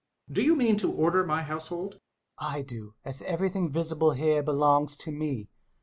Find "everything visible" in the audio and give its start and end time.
3.21-4.13